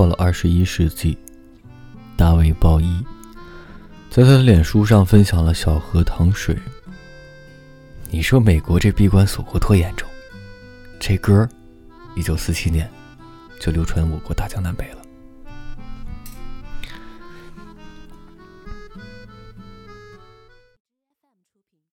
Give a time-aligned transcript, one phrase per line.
[0.00, 1.14] 到了二十一世纪
[2.16, 3.04] 大卫鲍伊
[4.08, 6.56] 在他的脸书上分享了小河淌水。
[8.08, 10.08] 你说美国这闭关锁国多严重
[10.98, 11.46] 这歌
[12.16, 12.90] 一九四七年
[13.60, 15.09] 就流传我国大江南北了。